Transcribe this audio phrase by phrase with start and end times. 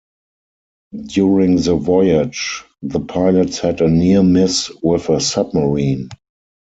[1.05, 6.09] During the voyage, the pilots had a near-miss with a submarine.